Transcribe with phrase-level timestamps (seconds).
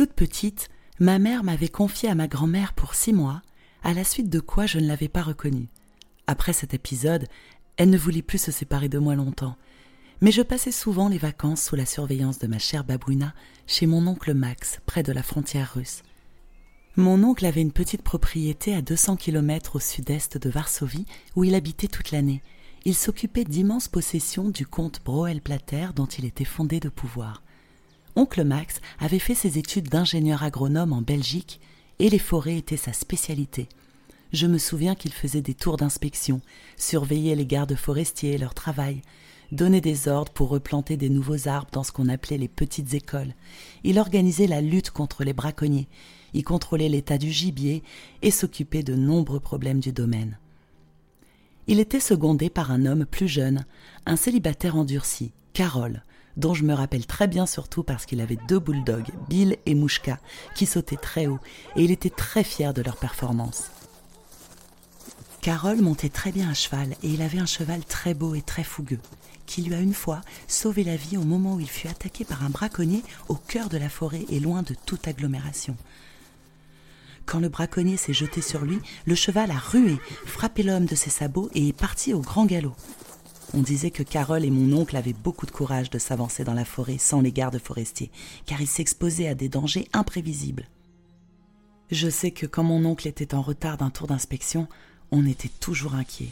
[0.00, 3.42] Toute petite, ma mère m'avait confiée à ma grand-mère pour six mois,
[3.82, 5.68] à la suite de quoi je ne l'avais pas reconnue.
[6.26, 7.26] Après cet épisode,
[7.76, 9.58] elle ne voulait plus se séparer de moi longtemps,
[10.22, 13.34] mais je passais souvent les vacances sous la surveillance de ma chère Babouina
[13.66, 16.02] chez mon oncle Max, près de la frontière russe.
[16.96, 21.04] Mon oncle avait une petite propriété à 200 km au sud-est de Varsovie
[21.36, 22.42] où il habitait toute l'année.
[22.86, 27.42] Il s'occupait d'immenses possessions du comte Broel-Plater dont il était fondé de pouvoir.
[28.20, 31.58] Oncle Max avait fait ses études d'ingénieur agronome en Belgique
[31.98, 33.66] et les forêts étaient sa spécialité.
[34.34, 36.42] Je me souviens qu'il faisait des tours d'inspection,
[36.76, 39.00] surveillait les gardes forestiers et leur travail,
[39.52, 43.32] donnait des ordres pour replanter des nouveaux arbres dans ce qu'on appelait les petites écoles.
[43.84, 45.88] Il organisait la lutte contre les braconniers,
[46.34, 47.82] y contrôlait l'état du gibier
[48.20, 50.36] et s'occupait de nombreux problèmes du domaine.
[51.68, 53.64] Il était secondé par un homme plus jeune,
[54.04, 56.02] un célibataire endurci, Carole,
[56.36, 60.18] dont je me rappelle très bien surtout parce qu'il avait deux bulldogs, Bill et Mouchka,
[60.54, 61.38] qui sautaient très haut,
[61.76, 63.70] et il était très fier de leur performance.
[65.40, 68.64] Carole montait très bien à cheval, et il avait un cheval très beau et très
[68.64, 69.00] fougueux,
[69.46, 72.44] qui lui a une fois sauvé la vie au moment où il fut attaqué par
[72.44, 75.76] un braconnier au cœur de la forêt et loin de toute agglomération.
[77.26, 81.10] Quand le braconnier s'est jeté sur lui, le cheval a rué, frappé l'homme de ses
[81.10, 82.74] sabots et est parti au grand galop.
[83.52, 86.64] On disait que Carole et mon oncle avaient beaucoup de courage de s'avancer dans la
[86.64, 88.12] forêt sans les gardes forestiers,
[88.46, 90.68] car ils s'exposaient à des dangers imprévisibles.
[91.90, 94.68] Je sais que quand mon oncle était en retard d'un tour d'inspection,
[95.10, 96.28] on était toujours inquiet.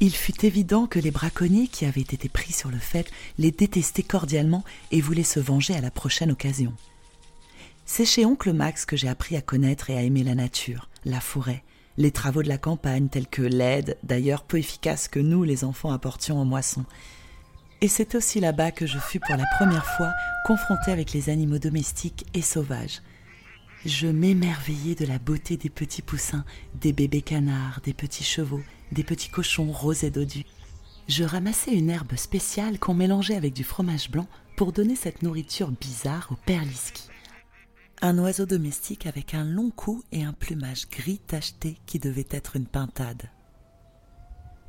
[0.00, 4.02] Il fut évident que les braconniers qui avaient été pris sur le fait les détestaient
[4.02, 6.74] cordialement et voulaient se venger à la prochaine occasion.
[7.86, 11.20] C'est chez oncle Max que j'ai appris à connaître et à aimer la nature, la
[11.20, 11.62] forêt,
[11.96, 15.92] les travaux de la campagne tels que l'aide, d'ailleurs peu efficace que nous les enfants
[15.92, 16.84] apportions en moisson.
[17.80, 20.10] Et c'est aussi là-bas que je fus pour la première fois
[20.46, 23.02] confrontée avec les animaux domestiques et sauvages.
[23.84, 26.44] Je m'émerveillais de la beauté des petits poussins,
[26.80, 28.62] des bébés canards, des petits chevaux,
[28.92, 30.46] des petits cochons roses et dodus.
[31.08, 35.70] Je ramassais une herbe spéciale qu'on mélangeait avec du fromage blanc pour donner cette nourriture
[35.70, 37.10] bizarre au perliski
[38.02, 42.56] un oiseau domestique avec un long cou et un plumage gris tacheté qui devait être
[42.56, 43.30] une pintade.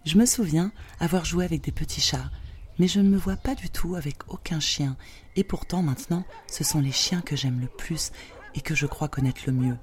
[0.05, 2.29] Je me souviens avoir joué avec des petits chats,
[2.77, 4.95] mais je ne me vois pas du tout avec aucun chien,
[5.35, 8.11] et pourtant maintenant ce sont les chiens que j'aime le plus
[8.53, 9.77] et que je crois connaître le mieux.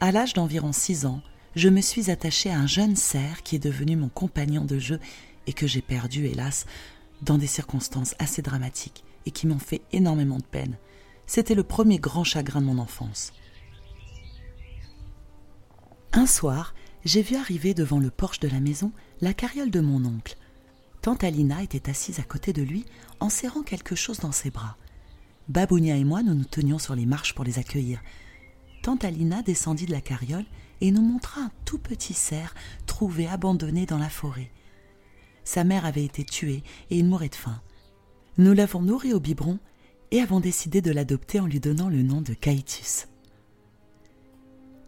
[0.00, 1.22] À l'âge d'environ six ans,
[1.54, 4.98] je me suis attachée à un jeune cerf qui est devenu mon compagnon de jeu
[5.46, 6.66] et que j'ai perdu, hélas,
[7.22, 10.78] dans des circonstances assez dramatiques et qui m'ont fait énormément de peine.
[11.26, 13.32] C'était le premier grand chagrin de mon enfance.
[16.12, 16.74] Un soir,
[17.04, 20.36] j'ai vu arriver devant le porche de la maison la carriole de mon oncle.
[21.02, 22.84] Tante Alina était assise à côté de lui
[23.20, 24.76] en serrant quelque chose dans ses bras.
[25.48, 28.00] Babounia et moi nous nous tenions sur les marches pour les accueillir.
[28.82, 30.46] Tante Alina descendit de la carriole
[30.80, 32.54] et nous montra un tout petit cerf
[32.86, 34.50] trouvé abandonné dans la forêt.
[35.44, 37.60] Sa mère avait été tuée et il mourait de faim.
[38.36, 39.60] Nous l'avons nourri au biberon
[40.10, 43.06] et avons décidé de l'adopter en lui donnant le nom de Caïtus.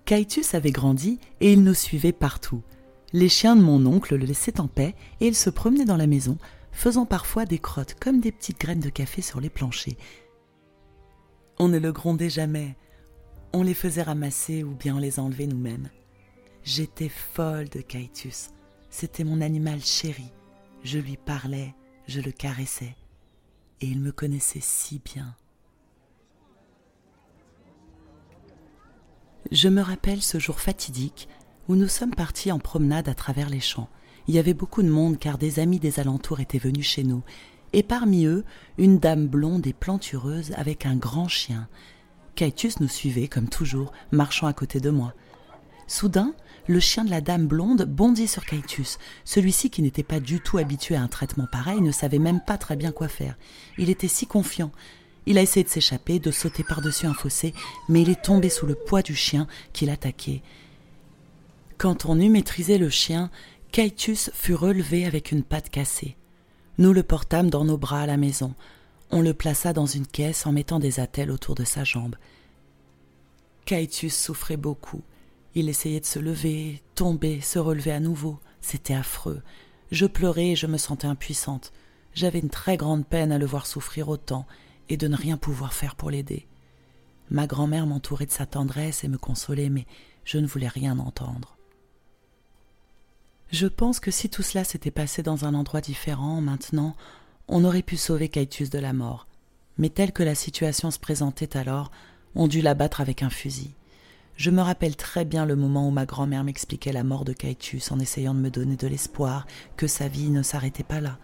[0.04, 2.62] Caïtus avait grandi et il nous suivait partout.
[3.12, 6.08] Les chiens de mon oncle le laissaient en paix et il se promenait dans la
[6.08, 6.38] maison,
[6.72, 9.96] faisant parfois des crottes comme des petites graines de café sur les planchers.
[11.60, 12.76] On ne le grondait jamais,
[13.52, 15.88] on les faisait ramasser ou bien les enlevait nous-mêmes.
[16.64, 18.48] J'étais folle de Caïtus.
[18.90, 20.32] C'était mon animal chéri.
[20.82, 21.74] Je lui parlais,
[22.08, 22.96] je le caressais
[23.81, 25.34] et il me connaissait si bien.
[29.53, 31.28] Je me rappelle ce jour fatidique
[31.69, 33.88] où nous sommes partis en promenade à travers les champs.
[34.28, 37.22] Il y avait beaucoup de monde car des amis des alentours étaient venus chez nous,
[37.72, 38.44] et parmi eux
[38.78, 41.69] une dame blonde et plantureuse avec un grand chien.
[42.34, 45.15] Caetus nous suivait comme toujours, marchant à côté de moi.
[45.86, 46.34] Soudain,
[46.69, 48.98] le chien de la dame blonde bondit sur Caïtus.
[49.24, 52.59] Celui-ci, qui n'était pas du tout habitué à un traitement pareil, ne savait même pas
[52.59, 53.36] très bien quoi faire.
[53.78, 54.72] Il était si confiant.
[55.27, 57.54] Il a essayé de s'échapper, de sauter par-dessus un fossé,
[57.88, 60.42] mais il est tombé sous le poids du chien qui l'attaquait.
[61.78, 63.30] Quand on eut maîtrisé le chien,
[63.71, 66.16] Caïtus fut relevé avec une patte cassée.
[66.78, 68.54] Nous le portâmes dans nos bras à la maison.
[69.10, 72.16] On le plaça dans une caisse en mettant des attelles autour de sa jambe.
[73.66, 75.03] Caïtus souffrait beaucoup.
[75.58, 78.38] Il essayait de se lever, tomber, se relever à nouveau.
[78.60, 79.41] C'était affreux.
[79.91, 81.72] Je pleurais et je me sentais impuissante.
[82.12, 84.47] J'avais une très grande peine à le voir souffrir autant
[84.91, 86.47] et de ne rien pouvoir faire pour l'aider.
[87.30, 89.86] Ma grand-mère m'entourait de sa tendresse et me consolait, mais
[90.26, 91.56] je ne voulais rien entendre.
[93.50, 96.94] Je pense que si tout cela s'était passé dans un endroit différent, maintenant,
[97.48, 99.26] on aurait pu sauver Caïtus de la mort.
[99.78, 101.91] Mais telle que la situation se présentait alors,
[102.34, 103.70] on dut l'abattre avec un fusil.
[104.36, 107.91] Je me rappelle très bien le moment où ma grand-mère m'expliquait la mort de Caetus
[107.91, 109.47] en essayant de me donner de l'espoir
[109.77, 111.18] que sa vie ne s'arrêtait pas là.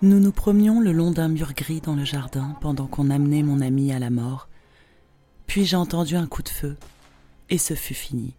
[0.00, 3.60] Nous nous promenions le long d'un mur gris dans le jardin pendant qu'on amenait mon
[3.60, 4.48] ami à la mort.
[5.46, 6.76] Puis j'ai entendu un coup de feu,
[7.50, 8.34] et ce fut fini.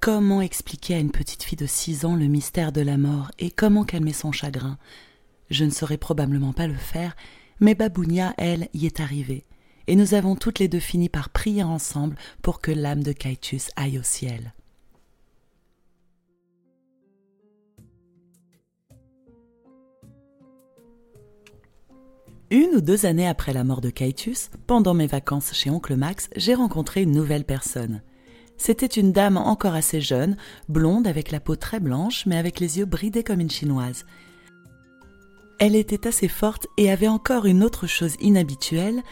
[0.00, 3.52] Comment expliquer à une petite fille de six ans le mystère de la mort et
[3.52, 4.76] comment calmer son chagrin?
[5.48, 7.14] Je ne saurais probablement pas le faire,
[7.60, 9.44] mais Babounia, elle, y est arrivée,
[9.86, 13.70] et nous avons toutes les deux fini par prier ensemble pour que l'âme de Caetus
[13.76, 14.52] aille au ciel.
[22.50, 26.28] Une ou deux années après la mort de Caetus, pendant mes vacances chez Oncle Max,
[26.36, 28.02] j'ai rencontré une nouvelle personne.
[28.58, 30.36] C'était une dame encore assez jeune,
[30.68, 34.04] blonde avec la peau très blanche mais avec les yeux bridés comme une chinoise.
[35.58, 39.02] Elle était assez forte et avait encore une autre chose inhabituelle,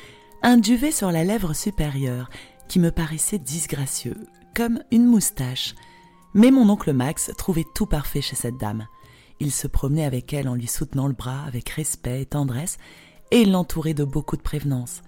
[0.42, 2.31] un duvet sur la lèvre supérieure
[2.69, 4.16] qui me paraissait disgracieux,
[4.54, 5.75] comme une moustache.
[6.34, 8.87] Mais mon oncle Max trouvait tout parfait chez cette dame.
[9.38, 12.78] Il se promenait avec elle en lui soutenant le bras avec respect et tendresse,
[13.31, 15.02] et l'entourait de beaucoup de prévenance.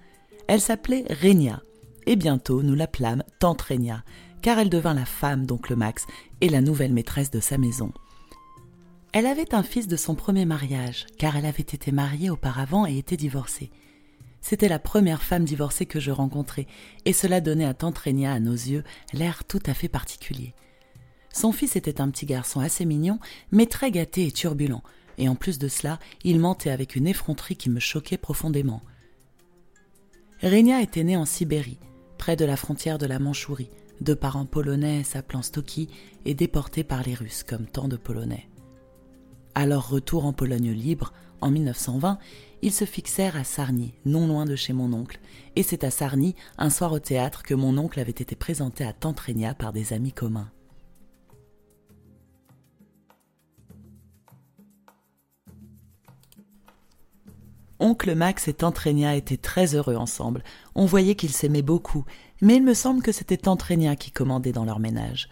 [0.49, 1.62] Elle s'appelait Régna,
[2.06, 4.05] et bientôt nous l'appelâmes Tante Régna,
[4.43, 6.06] car elle devint la femme d'oncle Max
[6.40, 7.93] et la nouvelle maîtresse de sa maison.
[9.12, 12.99] Elle avait un fils de son premier mariage, car elle avait été mariée auparavant et
[12.99, 13.70] était divorcée.
[14.43, 16.67] C'était la première femme divorcée que je rencontrais,
[17.05, 20.53] et cela donnait à Tante Régna, à nos yeux, l'air tout à fait particulier.
[21.33, 23.19] Son fils était un petit garçon assez mignon,
[23.53, 24.83] mais très gâté et turbulent,
[25.17, 28.83] et en plus de cela, il mentait avec une effronterie qui me choquait profondément.
[30.41, 31.79] Régna était née en Sibérie,
[32.19, 35.89] près de la frontière de la Mandchourie, de parents polonais s'appelant Stoki
[36.25, 38.49] et déportés par les Russes comme tant de Polonais.
[39.55, 42.19] À leur retour en Pologne libre, en 1920,
[42.62, 45.19] ils se fixèrent à Sarny, non loin de chez mon oncle,
[45.56, 48.93] et c'est à Sarny, un soir au théâtre, que mon oncle avait été présenté à
[48.93, 49.20] Tante
[49.59, 50.50] par des amis communs.
[57.81, 60.44] Oncle Max et Tante étaient très heureux ensemble.
[60.76, 62.05] On voyait qu'ils s'aimaient beaucoup,
[62.41, 63.65] mais il me semble que c'était Tante
[63.99, 65.29] qui commandait dans leur ménage.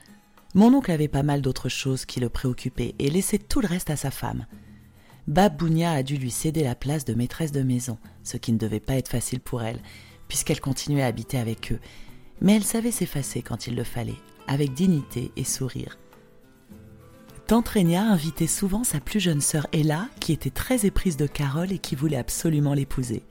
[0.55, 3.91] Mon oncle avait pas mal d'autres choses qui le préoccupaient et laissait tout le reste
[3.91, 4.47] à sa femme.
[5.27, 8.81] Babounia a dû lui céder la place de maîtresse de maison, ce qui ne devait
[8.81, 9.81] pas être facile pour elle,
[10.29, 11.81] puisqu'elle continuait à habiter avec eux.
[12.41, 15.99] Mais elle savait s'effacer quand il le fallait, avec dignité et sourire.
[17.47, 21.73] Tante Régna invitait souvent sa plus jeune sœur Ella, qui était très éprise de Carole
[21.73, 23.25] et qui voulait absolument l'épouser.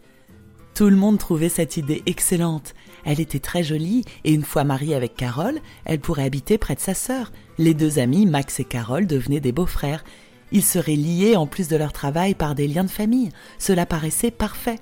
[0.76, 2.74] Tout le monde trouvait cette idée excellente.
[3.04, 6.80] Elle était très jolie et une fois mariée avec Carole, elle pourrait habiter près de
[6.80, 7.32] sa sœur.
[7.58, 10.04] Les deux amis, Max et Carole, devenaient des beaux-frères.
[10.52, 13.30] Ils seraient liés en plus de leur travail par des liens de famille.
[13.58, 14.80] Cela paraissait parfait.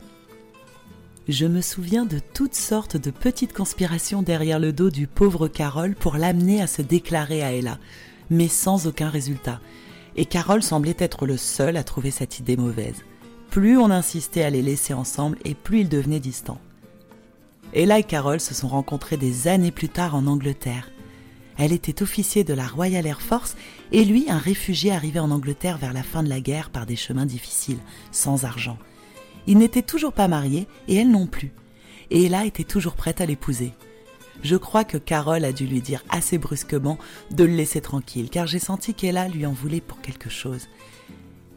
[1.27, 5.95] Je me souviens de toutes sortes de petites conspirations derrière le dos du pauvre Carole
[5.95, 7.79] pour l'amener à se déclarer à Ella
[8.29, 9.59] mais sans aucun résultat.
[10.15, 13.03] Et Carole semblait être le seul à trouver cette idée mauvaise.
[13.49, 16.59] Plus on insistait à les laisser ensemble et plus ils devenaient distants.
[17.73, 20.89] Ella et Carole se sont rencontrés des années plus tard en Angleterre.
[21.57, 23.55] Elle était officier de la Royal Air Force
[23.91, 26.95] et lui un réfugié arrivé en Angleterre vers la fin de la guerre par des
[26.95, 27.79] chemins difficiles,
[28.11, 28.77] sans argent.
[29.47, 31.51] Il n'était toujours pas marié et elle non plus.
[32.11, 33.73] Et Ella était toujours prête à l'épouser
[34.43, 36.97] je crois que Carole a dû lui dire assez brusquement
[37.31, 40.67] de le laisser tranquille, car j'ai senti qu'Ella lui en voulait pour quelque chose.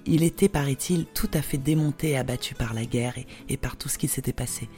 [0.07, 3.15] Il était, paraît-il, tout à fait démonté et abattu par la guerre
[3.49, 4.69] et par tout ce qui s'était passé.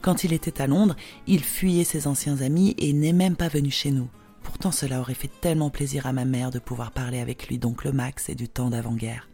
[0.00, 0.96] Quand il était à Londres,
[1.28, 4.08] il fuyait ses anciens amis et n'est même pas venu chez nous.
[4.42, 7.92] Pourtant cela aurait fait tellement plaisir à ma mère de pouvoir parler avec lui d'oncle
[7.92, 9.28] Max et du temps d'avant-guerre.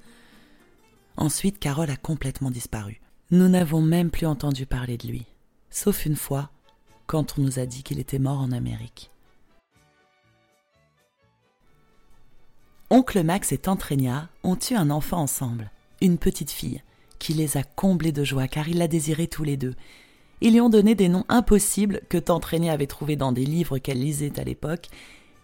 [1.17, 3.00] Ensuite, Carole a complètement disparu.
[3.31, 5.27] Nous n'avons même plus entendu parler de lui.
[5.71, 6.50] Sauf une fois,
[7.07, 9.11] quand on nous a dit qu'il était mort en Amérique.
[12.91, 13.85] Oncle Max et Tante
[14.45, 16.83] ont eu un enfant ensemble, une petite fille,
[17.19, 19.75] qui les a comblés de joie car ils la désiraient tous les deux.
[20.40, 24.00] Ils lui ont donné des noms impossibles que Tante avait trouvés dans des livres qu'elle
[24.00, 24.88] lisait à l'époque,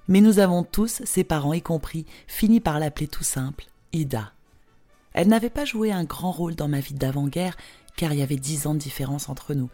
[0.08, 4.32] mais nous avons tous, ses parents y compris, fini par l'appeler tout simple Ida.
[5.12, 7.56] Elle n'avait pas joué un grand rôle dans ma vie d'avant-guerre,
[7.96, 9.70] car il y avait dix ans de différence entre nous,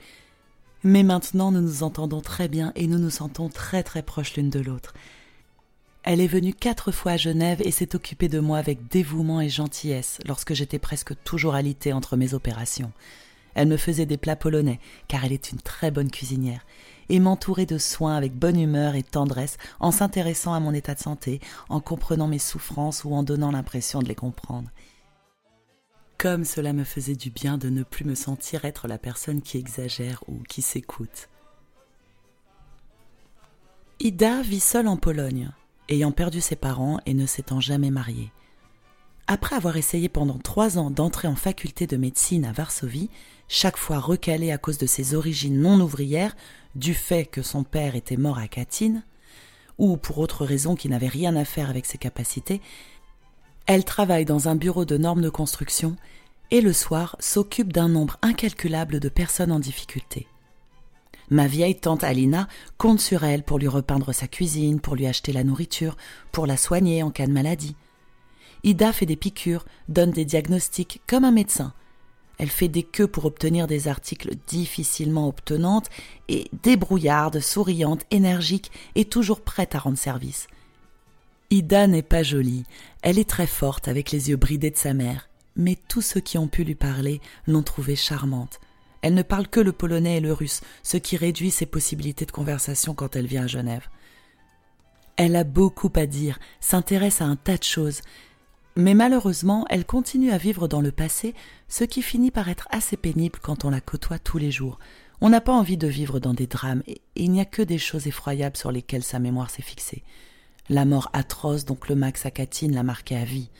[0.82, 4.50] mais maintenant nous nous entendons très bien et nous nous sentons très très proches l'une
[4.50, 4.94] de l'autre.
[6.02, 9.50] Elle est venue quatre fois à Genève et s'est occupée de moi avec dévouement et
[9.50, 12.92] gentillesse lorsque j'étais presque toujours alitée entre mes opérations.
[13.60, 16.64] Elle me faisait des plats polonais, car elle est une très bonne cuisinière,
[17.10, 21.00] et m'entourait de soins avec bonne humeur et tendresse en s'intéressant à mon état de
[21.00, 24.70] santé, en comprenant mes souffrances ou en donnant l'impression de les comprendre.
[26.16, 29.58] Comme cela me faisait du bien de ne plus me sentir être la personne qui
[29.58, 31.28] exagère ou qui s'écoute.
[33.98, 35.50] Ida vit seule en Pologne,
[35.90, 38.32] ayant perdu ses parents et ne s'étant jamais mariée.
[39.32, 43.10] Après avoir essayé pendant trois ans d'entrer en faculté de médecine à Varsovie,
[43.46, 46.34] chaque fois recalée à cause de ses origines non ouvrières,
[46.74, 49.04] du fait que son père était mort à Katyn,
[49.78, 52.60] ou pour autre raison qui n'avait rien à faire avec ses capacités,
[53.66, 55.94] elle travaille dans un bureau de normes de construction
[56.50, 60.26] et le soir s'occupe d'un nombre incalculable de personnes en difficulté.
[61.28, 65.32] Ma vieille tante Alina compte sur elle pour lui repeindre sa cuisine, pour lui acheter
[65.32, 65.96] la nourriture,
[66.32, 67.76] pour la soigner en cas de maladie.
[68.62, 71.72] Ida fait des piqûres, donne des diagnostics comme un médecin.
[72.38, 75.90] Elle fait des queues pour obtenir des articles difficilement obtenantes
[76.28, 80.46] et débrouillarde, souriante, énergique et toujours prête à rendre service.
[81.50, 82.64] Ida n'est pas jolie,
[83.02, 86.38] elle est très forte avec les yeux bridés de sa mère, mais tous ceux qui
[86.38, 88.60] ont pu lui parler l'ont trouvée charmante.
[89.02, 92.30] Elle ne parle que le polonais et le russe, ce qui réduit ses possibilités de
[92.30, 93.88] conversation quand elle vient à Genève.
[95.16, 98.02] Elle a beaucoup à dire, s'intéresse à un tas de choses,
[98.76, 101.34] mais malheureusement, elle continue à vivre dans le passé,
[101.68, 104.78] ce qui finit par être assez pénible quand on la côtoie tous les jours.
[105.20, 107.78] On n'a pas envie de vivre dans des drames, et il n'y a que des
[107.78, 110.02] choses effroyables sur lesquelles sa mémoire s'est fixée
[110.70, 113.50] la mort atroce dont le Max Akatine l'a marqué à vie.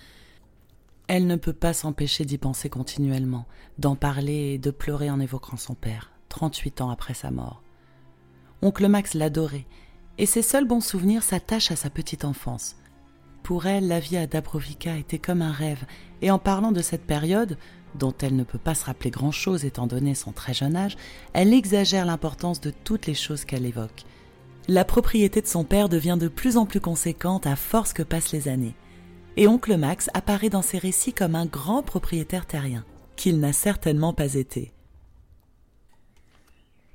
[1.09, 3.47] Elle ne peut pas s'empêcher d'y penser continuellement,
[3.79, 7.63] d'en parler et de pleurer en évoquant son père, 38 ans après sa mort.
[8.63, 9.67] Oncle Max l'adorait,
[10.19, 12.77] et ses seuls bons souvenirs s'attachent à sa petite enfance.
[13.51, 15.85] Pour elle, la vie à Dabrovica était comme un rêve,
[16.23, 17.59] et en parlant de cette période,
[17.97, 20.97] dont elle ne peut pas se rappeler grand-chose étant donné son très jeune âge,
[21.33, 24.05] elle exagère l'importance de toutes les choses qu'elle évoque
[24.69, 28.31] la propriété de son père devient de plus en plus conséquente à force que passent
[28.31, 28.77] les années.
[29.37, 32.85] Et oncle Max apparaît dans ses récits comme un grand propriétaire terrien,
[33.17, 34.73] qu'il n'a certainement pas été.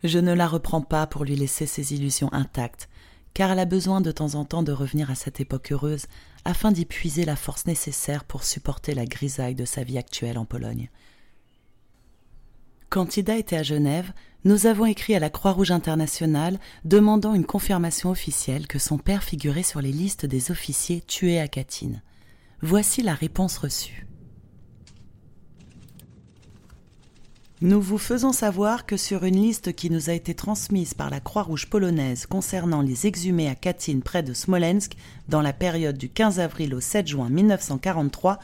[0.06, 2.88] Je ne la reprends pas pour lui laisser ses illusions intactes,
[3.34, 6.06] car elle a besoin de temps en temps de revenir à cette époque heureuse
[6.46, 10.46] afin d'y puiser la force nécessaire pour supporter la grisaille de sa vie actuelle en
[10.46, 10.90] Pologne.
[12.90, 14.14] Quand Ida était à Genève,
[14.46, 19.64] nous avons écrit à la Croix-Rouge internationale demandant une confirmation officielle que son père figurait
[19.64, 22.02] sur les listes des officiers tués à Katyn.
[22.62, 24.06] Voici la réponse reçue.
[27.62, 31.22] Nous vous faisons savoir que sur une liste qui nous a été transmise par la
[31.22, 34.98] Croix-Rouge polonaise concernant les exhumés à Katyn près de Smolensk
[35.30, 38.40] dans la période du 15 avril au 7 juin 1943,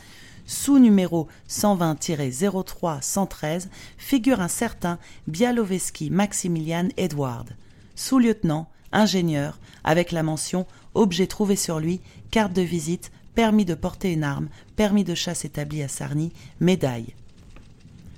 [0.46, 7.50] sous numéro 120-03-113, figure un certain Bialoveski Maximilian Edward,
[7.96, 12.00] sous-lieutenant, ingénieur, avec la mention objet trouvé sur lui,
[12.32, 17.14] carte de visite, permis de porter une arme, permis de chasse établi à Sarny, médaille.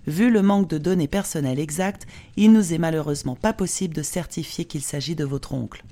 [0.06, 2.06] Vu le manque de données personnelles exactes,
[2.36, 5.84] il nous est malheureusement pas possible de certifier qu'il s'agit de votre oncle.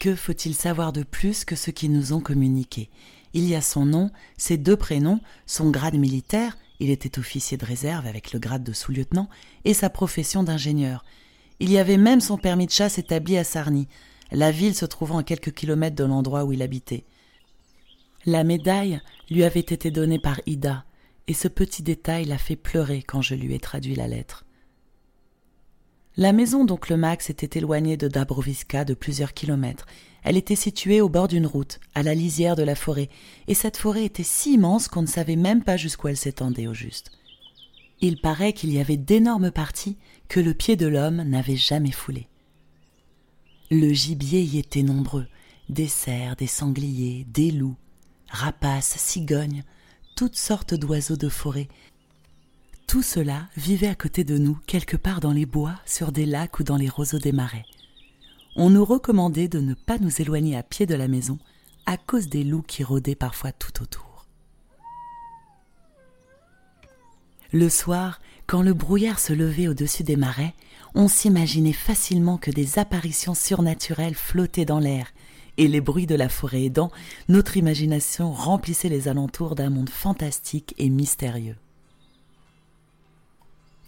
[0.00, 2.88] Que faut-il savoir de plus que ce qu'ils nous ont communiqué?
[3.34, 7.66] Il y a son nom, ses deux prénoms, son grade militaire, il était officier de
[7.66, 9.28] réserve avec le grade de sous-lieutenant,
[9.64, 11.04] et sa profession d'ingénieur.
[11.60, 13.88] Il y avait même son permis de chasse établi à Sarny,
[14.30, 17.04] la ville se trouvant à quelques kilomètres de l'endroit où il habitait.
[18.28, 20.84] La médaille lui avait été donnée par Ida,
[21.28, 24.44] et ce petit détail l'a fait pleurer quand je lui ai traduit la lettre.
[26.18, 29.86] La maison d'oncle Max était éloignée de Dabroviska de plusieurs kilomètres.
[30.24, 33.08] Elle était située au bord d'une route, à la lisière de la forêt,
[33.46, 36.74] et cette forêt était si immense qu'on ne savait même pas jusqu'où elle s'étendait au
[36.74, 37.12] juste.
[38.02, 39.96] Il paraît qu'il y avait d'énormes parties
[40.28, 42.28] que le pied de l'homme n'avait jamais foulées.
[43.70, 45.28] Le gibier y était nombreux,
[45.70, 47.78] des cerfs, des sangliers, des loups,
[48.28, 49.64] rapaces, cigognes,
[50.16, 51.68] toutes sortes d'oiseaux de forêt,
[52.88, 56.58] tout cela vivait à côté de nous, quelque part dans les bois, sur des lacs
[56.58, 57.66] ou dans les roseaux des marais.
[58.56, 61.38] On nous recommandait de ne pas nous éloigner à pied de la maison,
[61.84, 64.26] à cause des loups qui rôdaient parfois tout autour.
[67.52, 70.54] Le soir, quand le brouillard se levait au-dessus des marais,
[70.94, 75.08] on s'imaginait facilement que des apparitions surnaturelles flottaient dans l'air,
[75.58, 76.90] et les bruits de la forêt aidant,
[77.28, 81.56] notre imagination remplissait les alentours d'un monde fantastique et mystérieux.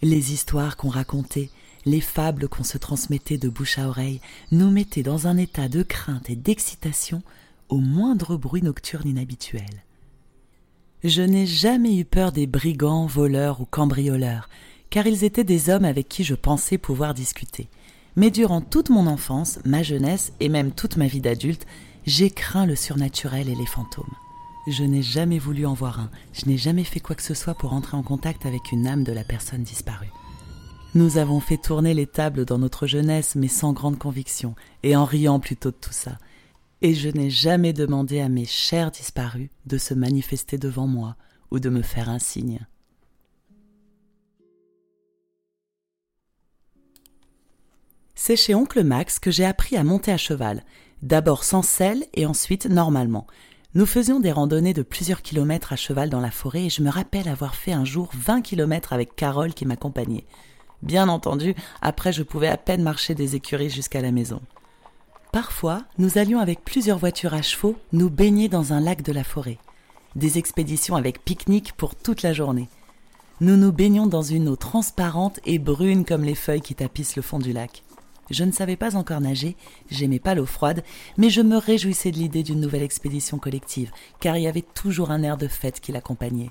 [0.03, 1.49] Les histoires qu'on racontait,
[1.85, 5.81] les fables qu'on se transmettait de bouche à oreille nous mettaient dans un état de
[5.81, 7.23] crainte et d'excitation
[7.69, 9.83] au moindre bruit nocturne inhabituel.
[11.03, 14.49] Je n'ai jamais eu peur des brigands, voleurs ou cambrioleurs,
[14.89, 17.69] car ils étaient des hommes avec qui je pensais pouvoir discuter.
[18.15, 21.65] Mais durant toute mon enfance, ma jeunesse et même toute ma vie d'adulte,
[22.05, 24.13] j'ai craint le surnaturel et les fantômes.
[24.67, 27.55] Je n'ai jamais voulu en voir un, je n'ai jamais fait quoi que ce soit
[27.55, 30.11] pour entrer en contact avec une âme de la personne disparue.
[30.93, 35.05] Nous avons fait tourner les tables dans notre jeunesse, mais sans grande conviction, et en
[35.05, 36.17] riant plutôt de tout ça.
[36.81, 41.15] Et je n'ai jamais demandé à mes chers disparus de se manifester devant moi
[41.49, 42.59] ou de me faire un signe.
[48.23, 50.63] C'est chez oncle Max que j'ai appris à monter à cheval,
[51.01, 53.25] d'abord sans selle et ensuite normalement.
[53.73, 56.91] Nous faisions des randonnées de plusieurs kilomètres à cheval dans la forêt et je me
[56.91, 60.27] rappelle avoir fait un jour 20 kilomètres avec Carole qui m'accompagnait.
[60.83, 64.39] Bien entendu, après je pouvais à peine marcher des écuries jusqu'à la maison.
[65.31, 69.23] Parfois, nous allions avec plusieurs voitures à chevaux nous baigner dans un lac de la
[69.23, 69.57] forêt.
[70.15, 72.69] Des expéditions avec pique-nique pour toute la journée.
[73.39, 77.23] Nous nous baignions dans une eau transparente et brune comme les feuilles qui tapissent le
[77.23, 77.81] fond du lac.
[78.31, 79.57] Je ne savais pas encore nager,
[79.89, 80.83] j'aimais pas l'eau froide,
[81.17, 85.11] mais je me réjouissais de l'idée d'une nouvelle expédition collective, car il y avait toujours
[85.11, 86.49] un air de fête qui l'accompagnait.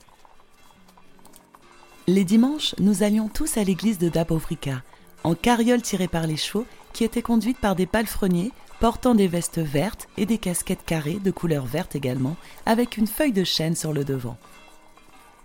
[2.07, 4.83] Les dimanches, nous allions tous à l'église de Dabovrica,
[5.25, 9.59] en carriole tirée par les chevaux, qui était conduite par des palefreniers portant des vestes
[9.61, 13.93] vertes et des casquettes carrées de couleur verte également, avec une feuille de chêne sur
[13.93, 14.39] le devant.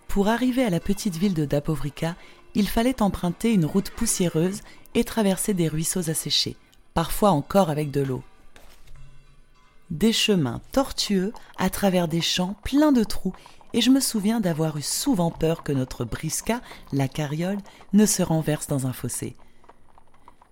[0.07, 2.15] Pour arriver à la petite ville de Dabovrica,
[2.55, 4.61] il fallait emprunter une route poussiéreuse
[4.95, 6.55] et traverser des ruisseaux asséchés,
[6.93, 8.23] parfois encore avec de l'eau.
[9.91, 13.35] Des chemins tortueux à travers des champs pleins de trous,
[13.73, 16.61] et je me souviens d'avoir eu souvent peur que notre brisca,
[16.93, 17.59] la carriole,
[17.93, 19.35] ne se renverse dans un fossé.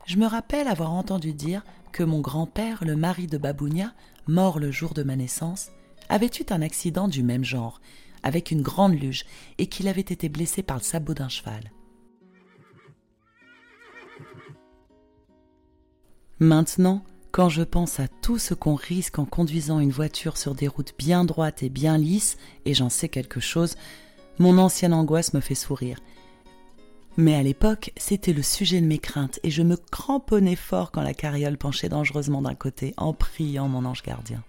[0.06, 3.94] Je me rappelle avoir entendu dire que mon grand-père, le mari de Babounia,
[4.28, 5.70] mort le jour de ma naissance,
[6.10, 7.80] avait eu un accident du même genre,
[8.24, 9.26] avec une grande luge,
[9.58, 11.72] et qu'il avait été blessé par le sabot d'un cheval.
[16.40, 20.68] Maintenant, quand je pense à tout ce qu'on risque en conduisant une voiture sur des
[20.68, 23.76] routes bien droites et bien lisses, et j'en sais quelque chose,
[24.40, 26.00] mon ancienne angoisse me fait sourire.
[27.18, 31.04] Mais à l'époque, c'était le sujet de mes craintes, et je me cramponnais fort quand
[31.04, 34.44] la carriole penchait dangereusement d'un côté, en priant mon ange gardien.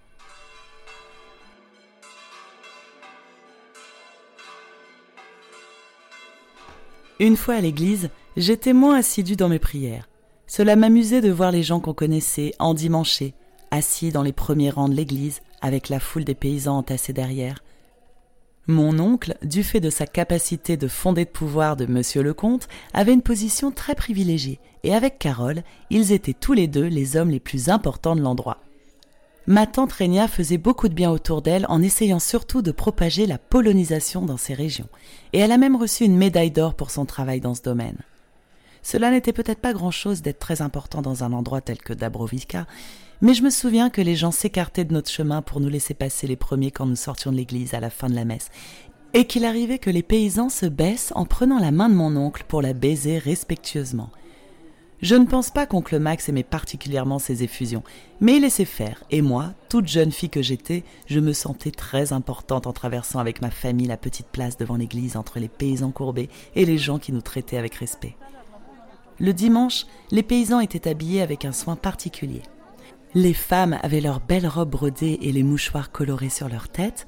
[7.20, 10.09] Une fois à l'église, j'étais moins assidu dans mes prières.
[10.46, 13.35] Cela m'amusait de voir les gens qu'on connaissait endimanchés,
[13.70, 17.62] assis dans les premiers rangs de l'église, avec la foule des paysans entassés derrière.
[18.66, 22.66] Mon oncle, du fait de sa capacité de fonder de pouvoir de monsieur le comte,
[22.94, 27.30] avait une position très privilégiée, et avec Carole, ils étaient tous les deux les hommes
[27.30, 28.61] les plus importants de l'endroit.
[29.46, 33.37] Ma tante Régna faisait beaucoup de bien autour d'elle en essayant surtout de propager la
[33.37, 34.88] polonisation dans ces régions,
[35.35, 37.98] et elle a même reçu une médaille d'or pour son travail dans ce domaine.
[38.85, 42.66] Cela n'était peut-être pas grand-chose d'être très important dans un endroit tel que Dabrovica,
[43.23, 46.27] mais je me souviens que les gens s'écartaient de notre chemin pour nous laisser passer
[46.27, 48.51] les premiers quand nous sortions de l'église à la fin de la messe,
[49.14, 52.44] et qu'il arrivait que les paysans se baissent en prenant la main de mon oncle
[52.47, 54.11] pour la baiser respectueusement.
[55.01, 57.85] Je ne pense pas qu'oncle Max aimait particulièrement ces effusions,
[58.20, 62.12] mais il laissait faire, et moi, toute jeune fille que j'étais, je me sentais très
[62.12, 66.29] importante en traversant avec ma famille la petite place devant l'église entre les paysans courbés
[66.55, 68.14] et les gens qui nous traitaient avec respect.
[69.20, 72.42] Le dimanche, les paysans étaient habillés avec un soin particulier.
[73.14, 77.07] Les femmes avaient leurs belles robes brodées et les mouchoirs colorés sur leur tête,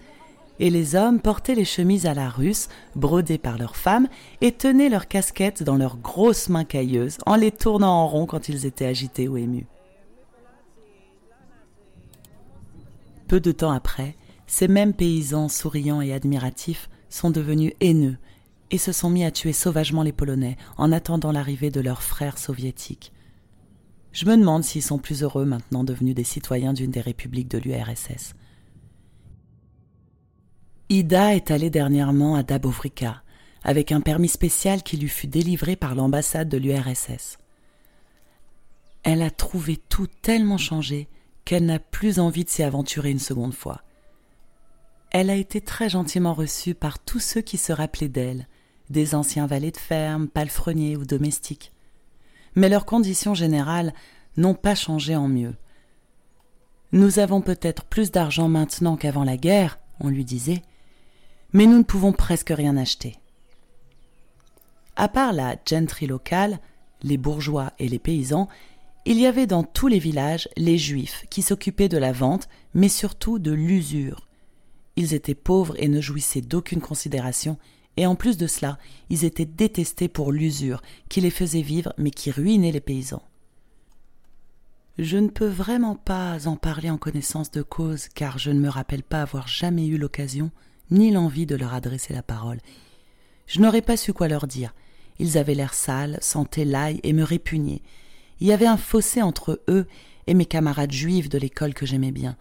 [0.58, 4.08] et les hommes portaient les chemises à la russe, brodées par leurs femmes,
[4.40, 8.48] et tenaient leurs casquettes dans leurs grosses mains cailleuses, en les tournant en rond quand
[8.48, 9.66] ils étaient agités ou émus.
[13.26, 14.14] Peu de temps après,
[14.46, 18.16] ces mêmes paysans souriants et admiratifs sont devenus haineux
[18.70, 22.38] et se sont mis à tuer sauvagement les Polonais en attendant l'arrivée de leurs frères
[22.38, 23.12] soviétiques.
[24.12, 27.58] Je me demande s'ils sont plus heureux maintenant devenus des citoyens d'une des républiques de
[27.58, 28.34] l'URSS.
[30.88, 33.22] Ida est allée dernièrement à Dabovrica
[33.62, 37.38] avec un permis spécial qui lui fut délivré par l'ambassade de l'URSS.
[39.02, 41.08] Elle a trouvé tout tellement changé
[41.44, 43.82] qu'elle n'a plus envie de s'y aventurer une seconde fois.
[45.10, 48.46] Elle a été très gentiment reçue par tous ceux qui se rappelaient d'elle,
[48.90, 51.72] des anciens valets de ferme, palefreniers ou domestiques.
[52.54, 53.92] Mais leurs conditions générales
[54.36, 55.54] n'ont pas changé en mieux.
[56.92, 60.62] Nous avons peut-être plus d'argent maintenant qu'avant la guerre, on lui disait,
[61.52, 63.16] mais nous ne pouvons presque rien acheter.
[64.94, 66.58] À part la gentry locale,
[67.02, 68.48] les bourgeois et les paysans,
[69.04, 72.88] il y avait dans tous les villages les juifs qui s'occupaient de la vente, mais
[72.88, 74.26] surtout de l'usure.
[74.96, 77.58] Ils étaient pauvres et ne jouissaient d'aucune considération,
[77.96, 78.78] et en plus de cela,
[79.10, 83.22] ils étaient détestés pour l'usure qui les faisait vivre mais qui ruinait les paysans.
[84.98, 88.70] Je ne peux vraiment pas en parler en connaissance de cause, car je ne me
[88.70, 90.50] rappelle pas avoir jamais eu l'occasion
[90.90, 92.60] ni l'envie de leur adresser la parole.
[93.46, 94.74] Je n'aurais pas su quoi leur dire.
[95.18, 97.82] Ils avaient l'air sales, sentaient l'ail et me répugnaient.
[98.40, 99.86] Il y avait un fossé entre eux
[100.26, 102.36] et mes camarades juifs de l'école que j'aimais bien.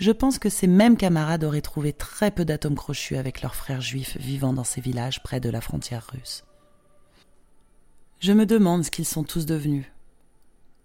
[0.00, 3.82] Je pense que ces mêmes camarades auraient trouvé très peu d'atomes crochus avec leurs frères
[3.82, 6.42] juifs vivant dans ces villages près de la frontière russe.
[8.18, 9.84] Je me demande ce qu'ils sont tous devenus.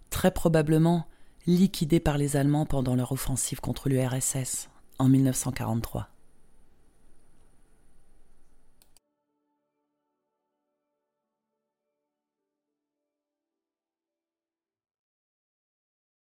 [0.10, 1.08] Très probablement
[1.48, 4.68] liquidés par les Allemands pendant leur offensive contre l'URSS
[5.00, 6.10] en 1943.